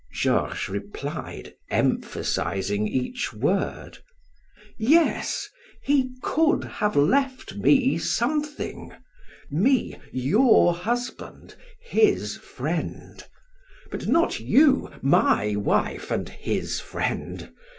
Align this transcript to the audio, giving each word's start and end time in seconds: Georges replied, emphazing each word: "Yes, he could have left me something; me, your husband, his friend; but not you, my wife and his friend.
Georges 0.13 0.67
replied, 0.67 1.53
emphazing 1.69 2.87
each 2.87 3.31
word: 3.31 3.99
"Yes, 4.75 5.47
he 5.83 6.15
could 6.23 6.63
have 6.63 6.95
left 6.95 7.53
me 7.57 7.99
something; 7.99 8.93
me, 9.51 9.97
your 10.11 10.73
husband, 10.73 11.53
his 11.83 12.35
friend; 12.37 13.23
but 13.91 14.07
not 14.07 14.39
you, 14.39 14.89
my 15.03 15.55
wife 15.55 16.09
and 16.09 16.27
his 16.29 16.79
friend. 16.79 17.53